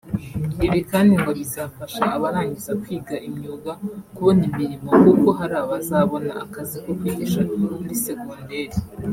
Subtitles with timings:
[0.65, 3.71] Ibi kandi ngo bizafasha abarangiza kwiga imyuga
[4.15, 7.39] kubona imirimo kuko hari abazabona akazi ko kwigisha
[7.85, 8.77] muri segonderi